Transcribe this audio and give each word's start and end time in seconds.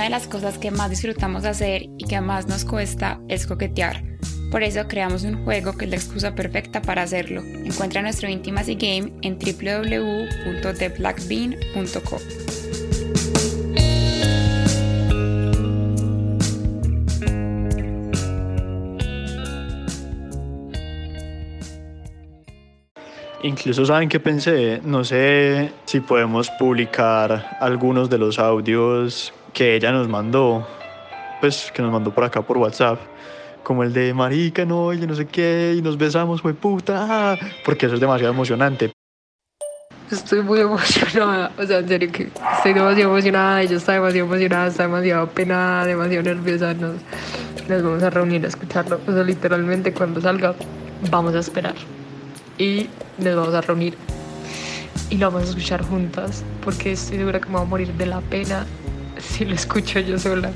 Una 0.00 0.06
de 0.06 0.12
las 0.12 0.28
cosas 0.28 0.56
que 0.56 0.70
más 0.70 0.88
disfrutamos 0.88 1.44
hacer 1.44 1.82
y 1.98 2.06
que 2.06 2.22
más 2.22 2.46
nos 2.46 2.64
cuesta 2.64 3.20
es 3.28 3.46
coquetear. 3.46 4.02
Por 4.50 4.62
eso 4.62 4.88
creamos 4.88 5.24
un 5.24 5.44
juego 5.44 5.76
que 5.76 5.84
es 5.84 5.90
la 5.90 5.98
excusa 5.98 6.34
perfecta 6.34 6.80
para 6.80 7.02
hacerlo. 7.02 7.42
Encuentra 7.42 8.00
nuestro 8.00 8.26
Intimacy 8.26 8.76
Game 8.76 9.12
en 9.20 9.38
www.theblackbean.co. 9.38 12.16
Incluso 23.42 23.84
saben 23.84 24.08
que 24.08 24.18
pensé, 24.18 24.80
no 24.82 25.04
sé 25.04 25.70
si 25.84 26.00
podemos 26.00 26.48
publicar 26.58 27.58
algunos 27.60 28.08
de 28.08 28.16
los 28.16 28.38
audios 28.38 29.34
que 29.52 29.76
ella 29.76 29.92
nos 29.92 30.08
mandó, 30.08 30.66
pues 31.40 31.70
que 31.72 31.82
nos 31.82 31.92
mandó 31.92 32.12
por 32.12 32.24
acá 32.24 32.42
por 32.42 32.58
WhatsApp, 32.58 32.98
como 33.62 33.82
el 33.82 33.92
de 33.92 34.14
marica, 34.14 34.64
no, 34.64 34.92
y 34.92 34.98
no 35.06 35.14
sé 35.14 35.26
qué, 35.26 35.74
y 35.76 35.82
nos 35.82 35.96
besamos, 35.96 36.42
fue 36.42 36.54
puta, 36.54 37.38
porque 37.64 37.86
eso 37.86 37.94
es 37.94 38.00
demasiado 38.00 38.32
emocionante. 38.32 38.92
Estoy 40.10 40.42
muy 40.42 40.60
emocionada, 40.60 41.52
o 41.56 41.64
sea, 41.64 41.78
en 41.78 41.88
serio 41.88 42.10
que 42.10 42.30
estoy 42.56 42.72
demasiado 42.72 43.10
emocionada, 43.10 43.62
ella 43.62 43.76
está 43.76 43.92
demasiado 43.92 44.26
emocionada, 44.26 44.66
está 44.66 44.82
demasiado 44.84 45.28
penada, 45.28 45.86
demasiado 45.86 46.22
nerviosa, 46.24 46.74
nos, 46.74 46.94
nos 47.68 47.82
vamos 47.82 48.02
a 48.02 48.10
reunir 48.10 48.44
a 48.44 48.48
escucharlo, 48.48 49.00
o 49.06 49.12
sea, 49.12 49.22
literalmente 49.22 49.92
cuando 49.92 50.20
salga 50.20 50.54
vamos 51.10 51.34
a 51.34 51.38
esperar 51.38 51.74
y 52.58 52.88
nos 53.18 53.36
vamos 53.36 53.54
a 53.54 53.60
reunir 53.62 53.96
y 55.08 55.16
lo 55.16 55.30
vamos 55.30 55.48
a 55.48 55.50
escuchar 55.50 55.82
juntas 55.82 56.44
porque 56.62 56.92
estoy 56.92 57.18
segura 57.18 57.40
que 57.40 57.48
me 57.48 57.54
va 57.54 57.62
a 57.62 57.64
morir 57.64 57.92
de 57.94 58.06
la 58.06 58.20
pena 58.20 58.66
si 59.28 59.44
lo 59.44 59.54
escucho 59.54 60.00
yo 60.00 60.18
sola. 60.18 60.50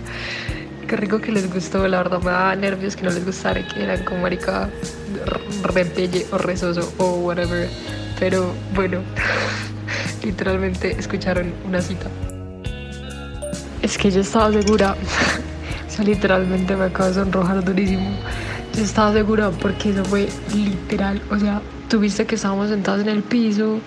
Qué 0.86 0.96
rico 0.96 1.20
que 1.20 1.32
les 1.32 1.52
gustó, 1.52 1.88
la 1.88 1.98
verdad 1.98 2.20
me 2.20 2.30
da 2.30 2.54
nervios 2.56 2.94
que 2.94 3.04
no 3.04 3.10
les 3.10 3.24
gustara, 3.24 3.66
que 3.66 3.82
eran 3.82 4.04
como 4.04 4.20
marica 4.20 4.68
repelle 5.62 6.26
o 6.30 6.38
rezoso 6.38 6.92
o 6.98 7.14
whatever. 7.20 7.68
Pero 8.18 8.52
bueno, 8.74 8.98
literalmente 10.24 10.92
escucharon 10.98 11.52
una 11.66 11.80
cita. 11.80 12.06
Es 13.82 13.96
que 13.96 14.10
yo 14.10 14.20
estaba 14.20 14.52
segura, 14.52 14.94
o 15.88 15.90
sea, 15.90 16.04
literalmente 16.04 16.76
me 16.76 16.84
acabo 16.84 17.08
de 17.08 17.14
sonrojar 17.14 17.64
durísimo. 17.64 18.10
Yo 18.74 18.82
estaba 18.82 19.12
segura 19.12 19.50
porque 19.50 19.90
eso 19.90 20.04
fue 20.04 20.28
literal, 20.54 21.22
o 21.30 21.38
sea, 21.38 21.62
tuviste 21.88 22.26
que 22.26 22.34
estábamos 22.34 22.70
sentados 22.70 23.02
en 23.02 23.08
el 23.08 23.22
piso 23.22 23.78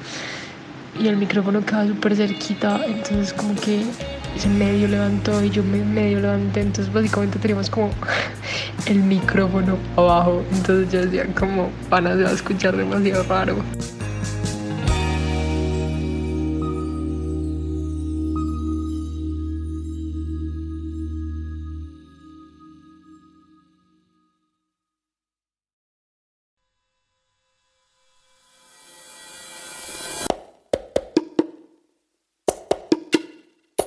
y 0.99 1.07
el 1.07 1.17
micrófono 1.17 1.65
quedaba 1.65 1.87
súper 1.87 2.15
cerquita, 2.15 2.81
entonces 2.85 3.33
como 3.33 3.53
que 3.55 3.83
se 4.35 4.49
medio 4.49 4.87
levantó 4.87 5.43
y 5.43 5.49
yo 5.49 5.63
me 5.63 5.83
medio 5.83 6.19
levanté, 6.19 6.61
entonces 6.61 6.93
básicamente 6.93 7.39
teníamos 7.39 7.69
como 7.69 7.91
el 8.85 8.99
micrófono 8.99 9.77
abajo, 9.95 10.43
entonces 10.51 10.91
yo 10.91 11.01
decía 11.05 11.25
como 11.37 11.69
van 11.89 12.07
a 12.07 12.31
escuchar 12.31 12.75
demasiado 12.75 13.23
raro. 13.23 13.55